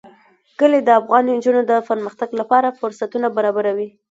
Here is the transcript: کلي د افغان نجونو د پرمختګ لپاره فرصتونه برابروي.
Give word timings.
کلي 0.59 0.79
د 0.83 0.89
افغان 1.01 1.23
نجونو 1.35 1.61
د 1.71 1.73
پرمختګ 1.89 2.29
لپاره 2.39 2.75
فرصتونه 2.79 3.27
برابروي. 3.37 3.87